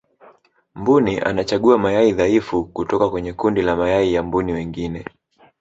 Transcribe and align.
mbuni 0.75 1.19
anachagua 1.19 1.77
mayai 1.77 2.11
dhaifu 2.11 2.63
kutoka 2.65 3.09
kwenye 3.09 3.33
kundi 3.33 3.61
la 3.61 3.75
mayai 3.75 4.13
ya 4.13 4.23
mbuni 4.23 4.53
wengine 4.53 5.05